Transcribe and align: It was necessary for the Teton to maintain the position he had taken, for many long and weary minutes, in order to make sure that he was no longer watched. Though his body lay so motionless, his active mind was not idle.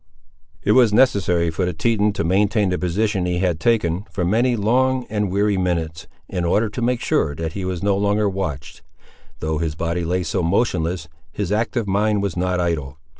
It 0.63 0.71
was 0.71 0.91
necessary 0.91 1.51
for 1.51 1.63
the 1.63 1.73
Teton 1.75 2.11
to 2.13 2.23
maintain 2.23 2.69
the 2.69 2.79
position 2.79 3.27
he 3.27 3.37
had 3.37 3.59
taken, 3.59 4.05
for 4.09 4.25
many 4.25 4.55
long 4.55 5.05
and 5.11 5.29
weary 5.31 5.57
minutes, 5.57 6.07
in 6.27 6.43
order 6.43 6.69
to 6.69 6.81
make 6.81 7.01
sure 7.01 7.35
that 7.35 7.53
he 7.53 7.65
was 7.65 7.83
no 7.83 7.95
longer 7.95 8.27
watched. 8.27 8.81
Though 9.41 9.59
his 9.59 9.75
body 9.75 10.03
lay 10.03 10.23
so 10.23 10.41
motionless, 10.41 11.07
his 11.31 11.51
active 11.51 11.87
mind 11.87 12.23
was 12.23 12.35
not 12.35 12.59
idle. 12.59 12.97